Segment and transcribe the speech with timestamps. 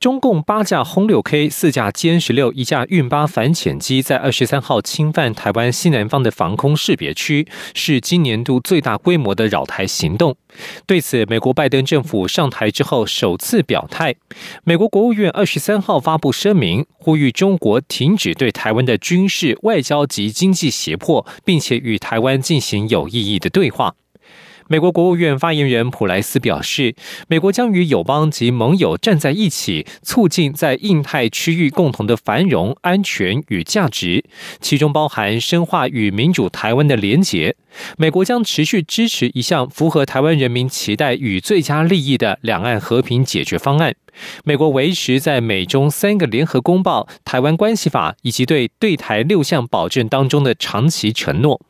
[0.00, 10.36] 中共八架轰六 K、四架歼十六、一架运八反潜机在二十三号侵犯台湾西南方的防空识别区，是今年度最大规模的扰台行动。
[10.86, 14.14] 对此，美国拜登政府上台之后首次表态。
[14.64, 23.94] 美国国务院二十三号发布声明，呼吁中国停止对台湾的军事、外交及经济胁迫，并且与台湾进行有意义的对话。
[24.68, 26.94] 美国国务院发言人普莱斯表示，
[27.28, 34.24] 美国将与友邦及盟友站在一起，促进在印太区域共同的繁荣、安全与价值，
[34.60, 37.54] 其中包含深化与民主台湾的连结。
[37.98, 43.94] 美国将持续支持一项符合台湾人民期待与最佳利益的两岸和平解决方案。
[44.44, 51.60] 美国维持在美中三个联合公报、台湾关系法以及对对台六项保证当中的长期承诺。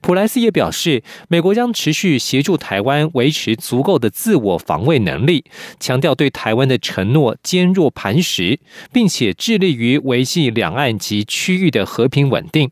[0.00, 5.44] 普莱斯也表示，美国将持续协助台湾维持足够的自我防卫能力，
[5.78, 8.60] 强调对台湾的承诺坚若磐石，
[8.92, 12.70] 并且致力于维系两岸及区域的和平稳定。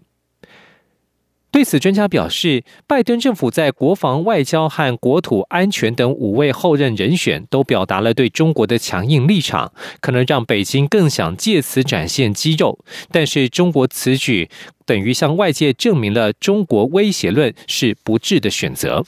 [1.52, 12.78] 对此，专家表示，拜登政府在国防、外交和国土安全等五位候任人选都表达了对中国的强硬立场，可能让北京更想借此展现肌肉。
[13.10, 14.50] 但是，中国此举
[14.84, 19.04] 等于向外界证明了中国威胁论是不智的选择。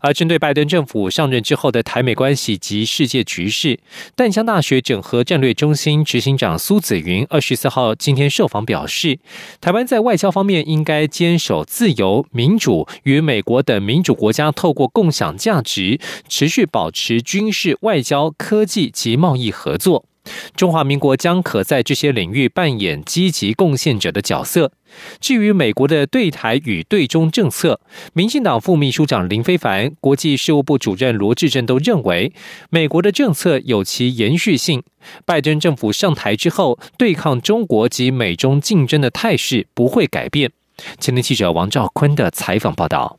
[0.00, 3.78] 而针对拜登政府上任之后的台美关系及世界局势，
[4.14, 9.18] 淡江大学整合战略中心执行长苏子云二十四号今天受访表示，
[9.60, 15.98] 台湾在外交方面应该坚守自由民主，与美国等民主国家透过共享价值，
[16.28, 20.09] 持续保持军事、外交、科技及贸易合作。
[20.56, 24.72] 中华民国将可在这些领域扮演积极贡献者的角色。
[25.20, 27.80] 至于美国的对台与对中政策，
[28.12, 32.32] 民进党副秘书长林非凡、国际事务部主任罗志正都认为，
[32.70, 34.82] 美国的政策有其延续性。
[35.24, 40.50] 拜登政府上台之后，对抗中国及美中竞争的态势不会改变。
[40.98, 43.18] 前天记者王兆坤的采访报道。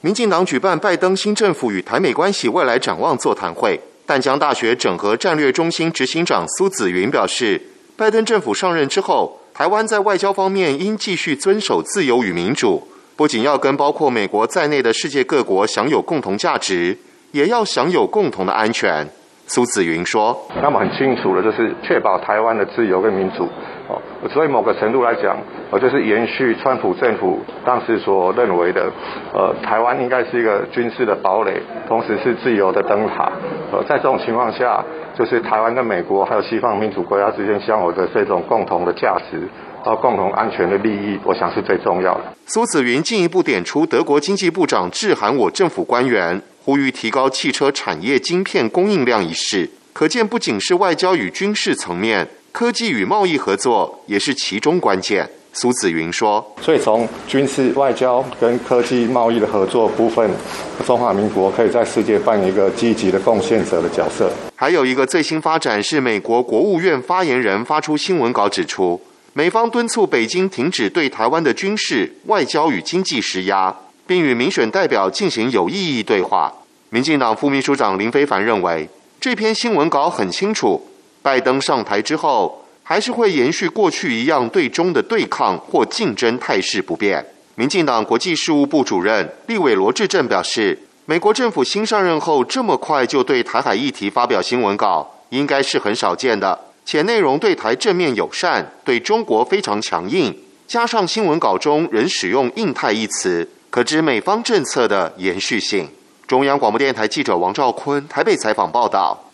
[0.00, 3.78] 民进党举办拜登新政府与台美关系未来展望座谈会。
[4.04, 7.60] 淡江大学整合战略中心执行长苏子云表示，
[7.96, 16.98] 拜登政府上任之后，台湾在外交方面应继续遵守自由与民主，不仅要跟包括美国在内的世界各国享有共同价值，
[17.30, 19.08] 也要享有共同的安全。
[19.46, 23.44] 苏子云说：“那么很清楚的，就是确保台湾的自由跟民主。
[23.88, 25.36] 哦，所以某个程度来讲，
[25.70, 28.90] 呃，就是延续川普政府当时所认为的，
[29.32, 33.32] 呃，台湾应该是一个军事的堡垒，同时是自由的灯塔。
[33.72, 34.84] 呃，在这种情况下，
[35.18, 39.48] 就是台湾跟美国还有西方民主国家之间相有的这种共同的价值，
[39.82, 46.40] 和共同安全的利益，我想是最重要的。”苏子云进一步点出，德国经济部长致函我政府官员。
[46.64, 55.28] 呼吁提高汽车产业晶片供应量一事，可见不仅是外交与军事层面，科技与贸易合作也是其中关键。
[55.54, 60.30] 苏子云说：“所以从军事、外交跟科技贸易的合作部分，
[60.86, 64.30] 中华民国可以在世界扮演一个积极的贡献者的角色。
[64.54, 69.00] 还有一个最新发展是，美国国务院发言人发出新闻稿指出，
[69.32, 73.74] 美方敦促北京停止对台湾的军事、外交与经济施压。”
[74.04, 76.52] 并与民选代表进行有意义对话。
[76.90, 78.88] 民进党副秘书长林非凡认为，
[79.20, 80.84] 这篇新闻稿很清楚，
[81.22, 87.24] 拜登上台之后，还是会延续过去一样对中的对抗或竞争态势不变。
[87.54, 103.48] 民进党国际事务部主任立委罗志正表示，美国政府新上任后这么快就对台海议题发表新闻稿，应该是很少见的，且内容对台正面友善，对中国非常强硬，加上新闻稿中仍使用“印太”一词。
[103.70, 105.88] 可知美方政策的延续性。
[106.26, 109.31] 中央广播电台记者王兆坤台北采访报道。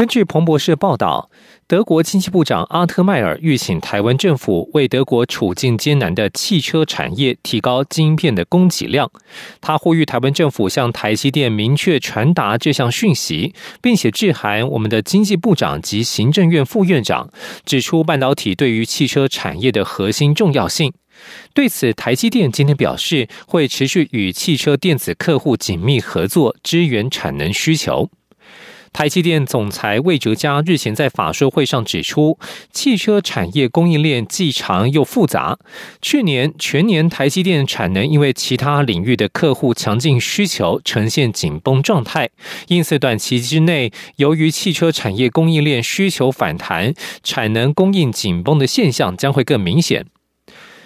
[0.00, 1.28] 根据彭博社报道，
[1.66, 9.10] 德国经济部长阿特迈尔预请台湾政府为德国处境艰难的汽车产业提高晶片的供给量。
[9.60, 17.30] 他呼吁台湾政府向台积电明确传达这项讯息，并且致函我们的经济部长及行政院副院长，
[17.66, 20.94] 指出半导体对于汽车产业的核心重要性。
[21.52, 28.08] 对此，台积电今天表示，会持续与汽车电子客户紧密合作，支援产能需求。
[28.92, 32.38] 台积电总裁魏哲嘉日前在法说会上指出，
[32.70, 35.58] 汽车产业供应链既长又复杂。
[36.02, 42.28] 去年全年台积电产能因为其他领域的客户强劲需求呈现紧绷状态，
[42.68, 46.92] 因此短期之内，由于汽车产业供应链需求反弹，
[47.22, 50.04] 产能供应紧绷的现象将会更明显。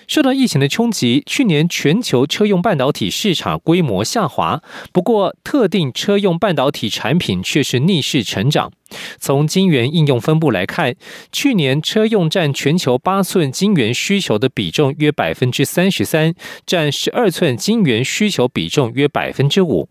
[0.07, 4.63] 受到疫情的冲击，去年全球车用半导体市场规模下滑。
[4.93, 8.73] 不过，特定车用半导体产品却是逆势成长。
[9.19, 10.95] 从晶圆应用分布来看，
[11.33, 16.35] 去年车用占全球八寸晶圆需求的比重约百分之三十三，
[16.65, 19.89] 占十二寸晶圆需求比重约百分之五。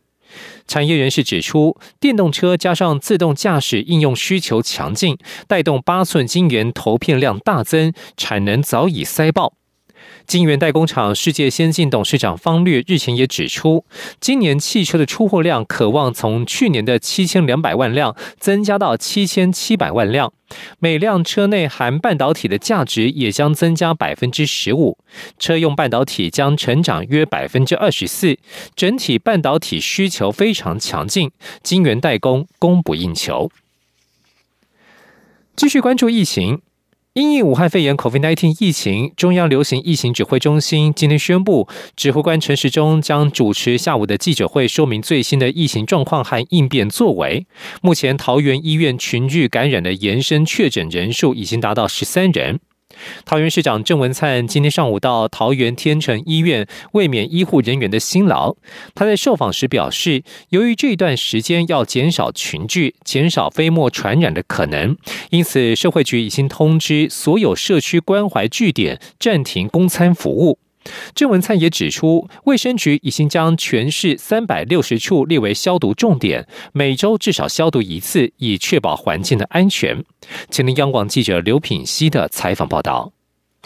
[0.68, 5.18] 产业人士指出，电动车加上自动驾驶应用需求强劲，
[5.48, 9.54] 带动八寸晶圆投片量大增，产能早已塞爆。
[10.26, 13.86] 晶圆代工厂世界先进董事长方略日前也指出，
[14.20, 20.34] 今年汽车的出货量可望从去年的七千两百万辆增加到七千七百万辆，
[20.80, 24.98] 每辆车内含半导体的价值也将增加百分之十五，
[25.38, 28.38] 车用半导体将成长约百分之二十四，
[28.76, 31.32] 整体半导体需求非常强劲，
[31.62, 33.52] 晶圆代工供不应求。
[35.56, 36.62] 继续关注疫情。
[37.14, 47.46] 因应武汉肺炎 （COVID-19） 疫情，中央流行疫情指挥中心今天宣布，指挥官陈时中将主持下午的记者会，说明最新的疫情状况和应变作为。
[47.84, 52.60] 目前，桃园医院群聚感染的延伸确诊人数已经达到十三人。
[53.26, 58.56] 桃园市长郑文灿今天上午到桃园天成医院慰勉医护人员的辛劳。
[58.96, 64.96] 他在受访时表示，由于这段时间要减少群聚，减少飞沫传染的可能，
[65.30, 70.60] 因此社会局已经通知所有社区关怀据点暂停供餐服务。
[71.16, 80.04] 郑文灿也指出，卫生局已经将全市三百六十处列为消毒重点，每周至少消毒一次，以确保环境的安全。
[80.50, 83.14] 请听央广记者刘品熙的采访报道。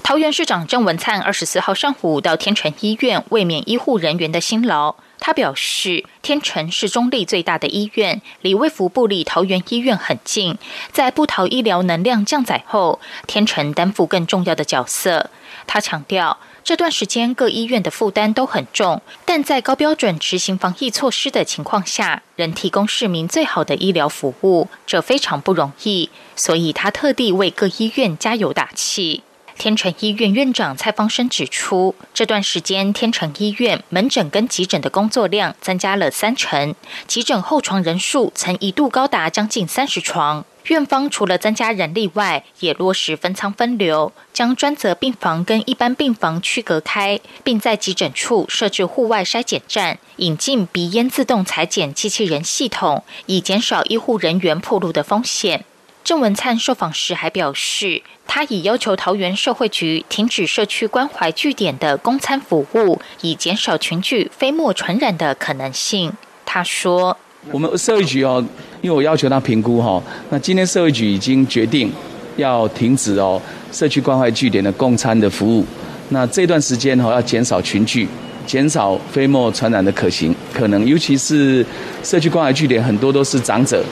[0.03, 4.95] 桃园市长郑文灿二十四号上午到天成医院慰勉医护人员的辛劳。
[5.19, 10.55] 他表示，天成是中立最大的医院，离卫福部里桃园医院很近。
[10.91, 15.31] 在布桃医疗能量降载后，天成担负更重要的角色。
[15.65, 16.37] 他强调。
[16.67, 26.09] 这段时间各医院的负担都很重，但在高标准执行防疫措施的情况下，仍提供市民最好的医疗服务，这非常不容易。
[26.35, 29.23] 所以他特地为各医院加油打气。
[29.57, 36.75] 天成医院院长蔡方生指出，这段时间天成医院门诊跟急诊的工作量增加了三成，
[37.07, 40.43] 急诊候床人数曾一度高达将近三十床。
[40.67, 55.63] 院方除了增加人力外，也落实分仓分流，将专责病房跟一般病房区隔开，并在急诊处设置户外筛检站，引进鼻咽自动裁剪机器人系统，以减少医护人员暴露的风险。
[56.03, 66.13] 郑文灿受访时还表示，他已要求桃园社会局停止社区关怀据点的供餐服务，以减少群聚飞沫传染的可能性。
[66.45, 67.17] 他说。
[67.51, 68.43] 我们社会局哦，
[68.81, 71.89] 因为我要求他评估哈，那今天社会局已经决定
[72.35, 73.41] 要停止哦
[73.71, 75.65] 社区关怀据点的供餐的服务。
[76.09, 78.07] 那这段时间哈要减少群聚，
[78.45, 81.65] 减少飞沫传染的可行可能，尤其是
[82.03, 83.83] 社区关怀据点很多都是长者，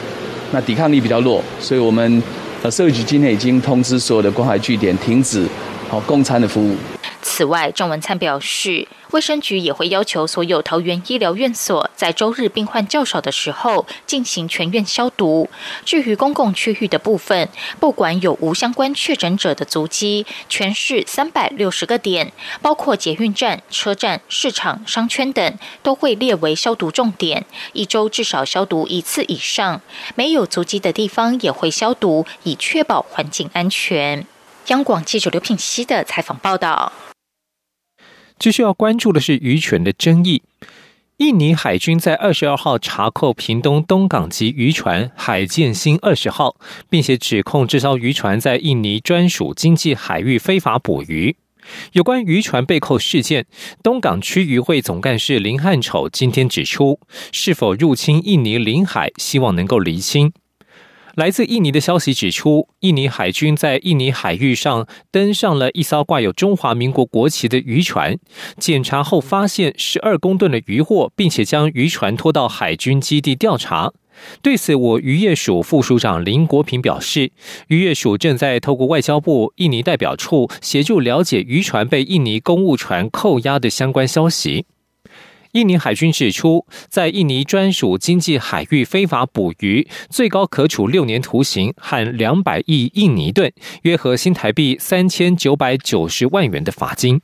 [0.51, 2.21] 那抵抗力比较弱，所以我们
[2.61, 5.45] 呃社会局今天已经通知所有的关怀据点停止
[5.89, 6.75] 好供餐的服务。
[7.37, 15.49] 此外，郑文灿表示，卫生局也会要求所有桃园医疗院所，在周日病患较少的时候进行全院消毒。
[15.83, 22.31] 至于公共区域的部分，不管有无相关确诊者的足迹，全市三百六十个点，
[22.61, 29.81] 包括捷运站、车站、市场、商圈等，都会列为消毒重点，一周至少消毒一次以上。
[30.15, 34.25] 没有足迹的地方也会消毒，以确保环境安全。
[34.67, 36.93] 央广记者刘品熙的采访报道。
[38.37, 40.43] 继续要关注的是渔权的争议。
[41.17, 46.57] 印尼海军在二十二号查扣屏东东港籍渔船“海建新二十号”，
[46.89, 51.37] 并且指控这艘渔船在印尼专属经济海域非法捕鱼。
[51.93, 53.45] 有关渔船被扣事件，
[53.81, 56.99] 东港区渔会总干事林汉丑今天指出，
[57.31, 60.33] 是否入侵印尼领海，希望能够厘清。
[61.15, 68.17] 来自印尼的消息指出，印尼海军在印尼海域上登上了一艘挂有中华民国国旗的渔船，
[68.57, 73.93] 检查后发现十二公吨的渔获，并且将渔船拖到海军基地调查。
[74.41, 77.31] 对此，我渔业署副署长林国平表示，
[77.67, 84.65] 渔业署正在透过外交部印尼代表处协助了解渔船被印尼公务船扣押的相关消息。
[85.55, 97.21] 印尼海军指出，在印尼专属经济海域非法捕鱼，最高可处六年徒刑和两百亿印尼盾（约合新台币三千九百九十万元）的罚金。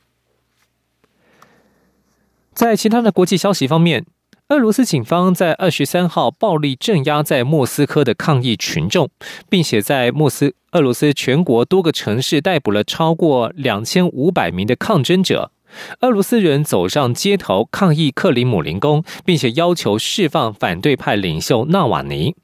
[2.54, 4.06] 在其他的国际消息方面，
[4.48, 9.10] 俄罗斯警方在二十三号暴力镇压在莫斯科的抗议群众，
[9.50, 15.50] 并且在莫斯俄罗斯全国多个城市逮捕了超过两千五百名的抗争者。
[16.00, 22.34] 俄罗斯人走上街头抗议克里姆林宫，并且要求释放反对派领袖纳瓦尼。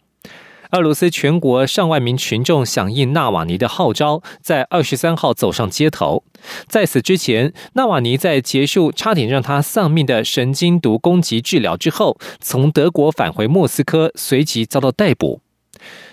[0.73, 6.25] 俄罗斯全国上万名群众响应纳瓦尼的号召，在二十三号走上街头。
[6.67, 15.41] 在此之前，纳瓦尼在结束差点让他丧命的神经毒攻击治疗之后，从德国返回莫斯科，随即遭到逮捕。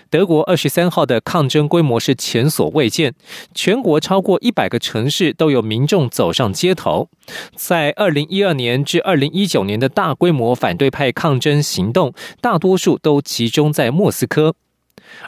[0.08, 3.14] 德国二十三号的抗争规模是前所未见，
[3.54, 7.08] 全国超过一百个城市都有民众走上街头。
[7.54, 14.54] 在二零一二年至二零一九年的大规模反对派抗争行动，大多数都集中在莫斯科。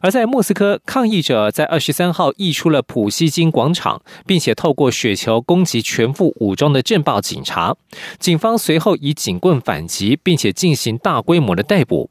[0.01, 7.77] 而在莫斯科，抗议者在二十三号溢出了普希金广场，并且透过雪球攻击全副武装的镇暴警察。
[8.19, 12.11] 警方随后以警棍反击，并且进行大规模的逮捕。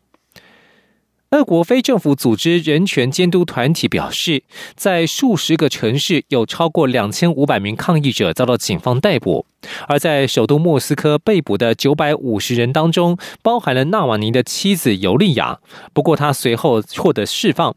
[1.31, 4.43] 俄国非政府组织人权监督团体表示，
[4.77, 9.45] 在数十个城市有超过两千五百名抗议者遭到警方逮捕，
[9.89, 15.59] 而在首都莫斯科被捕的九百五十人当中，包含了纳瓦尼的妻子尤利娅。
[15.91, 17.75] 不过，他随后获得释放。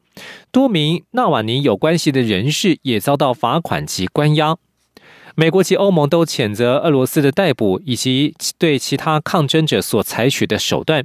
[0.53, 4.59] 多名纳瓦尼有关系的人士也遭到罚款及关押。
[5.35, 11.05] 美国及欧盟都谴责俄罗斯的逮捕以及对其他抗争者所采取的手段。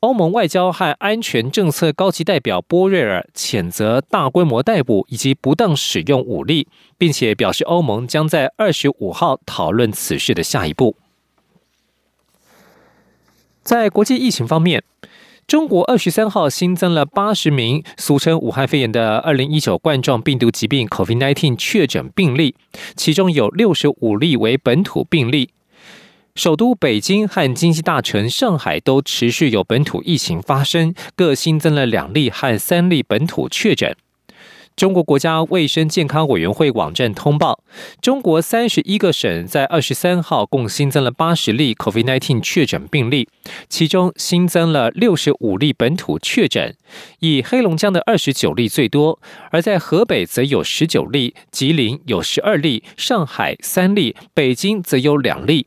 [0.00, 10.96] 欧盟外交和安全政策高级代表波瑞尔谴责大规模逮捕以及不当使用武力，并且表示欧盟将在二十五号讨论此事的下一步。
[13.62, 14.82] 在国际疫情方面。
[15.50, 22.54] 中国二十三号新增了八十名俗称武汉肺炎的二零一九冠状病毒疾病 （COVID-19） 确诊病例，
[22.94, 25.50] 其中有六十五例为本土病例。
[26.36, 33.96] 首都北京和经济大城上海都持续有本土疫情发生，各新增了两例和三例本土确诊。
[34.80, 37.62] 中国国家卫生健康委员会网站通报，
[38.00, 43.28] 中国三十一个省在二十三号共新增了八十例 COVID-19 确诊病例，
[43.68, 46.74] 其中新增了六十五例本土确诊，
[47.18, 49.20] 以黑龙江的二十九例最多，
[49.50, 55.66] 而在河北则有十九例，吉林有十二例，上海三例，北京则有两例。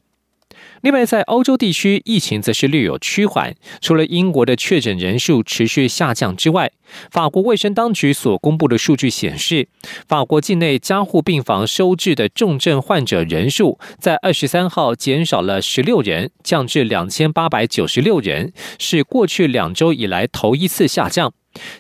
[0.84, 3.56] 另外，在欧洲地区，疫情则是略有趋缓。
[3.80, 6.74] 除了英国的确诊人数持续下降之外，
[7.10, 9.70] 法国卫生当局所公布的数据显示，
[10.10, 21.34] 法国境内加护病房收治的重症患者人数在二十三号减少了十六人，降至两千八百九十六人，是过去两周以来头一次下降。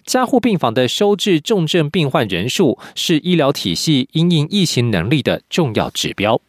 [0.05, 6.39] 加护病房的收治重症病患人数是医疗体系因应疫情能力的重要指标。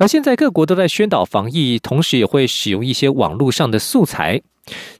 [0.00, 4.40] 而现在各国都在宣导防疫，同时也会使用一些网络上的素材。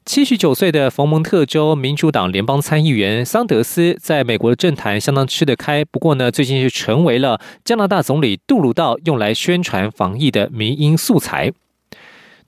[0.05, 11.51] 七十九岁的佛蒙特州民主党联邦参议员桑德斯在美国的政坛相当吃得开，不过呢，最近就成为了加拿大总理杜鲁道用来宣传防疫的民音素材。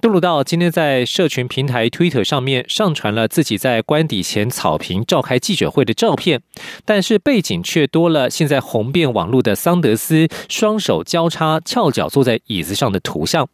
[0.02, 6.42] 杜鲁道今天在社群平台 Twitter 上面上传了自己在官邸前草坪召开记者会的照片，
[6.84, 13.48] 但是背景却多了现在红遍网络的桑德斯双手交叉翘脚坐在椅子上的图像。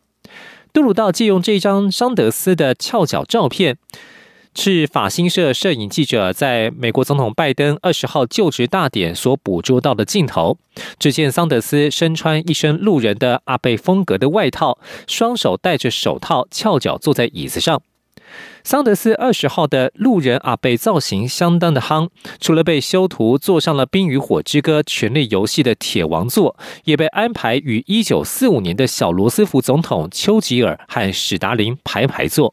[0.73, 3.77] 杜鲁道借用这张桑德斯的翘脚照片。
[4.61, 10.59] 是法新社摄影记者在美国总统拜登二十号就职大典所捕捉到的镜头。
[10.99, 17.81] 只见桑德斯身穿一身路人的阿贝风格的外套，双手戴着手套，翘脚坐在椅子上。
[18.65, 22.09] 桑德斯二十号的路人阿贝造型相当的夯，
[22.41, 32.53] 除了被修图坐上了《冰与火之歌》权力游戏的铁王座，也被安排与一九四五年的小罗斯福总统丘吉尔和史达林排排坐。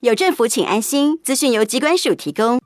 [0.00, 1.18] 有政府，请安心。
[1.24, 2.60] 资讯由机关署提供。